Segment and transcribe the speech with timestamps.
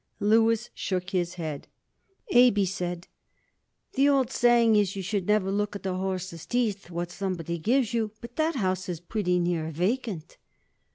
[0.19, 1.67] Louis shook his head.
[2.31, 3.07] "Abe," he said,
[3.93, 7.93] "the old saying is you should never look at a horse's teeth what somebody gives
[7.93, 10.39] you, but that house is pretty near vacant."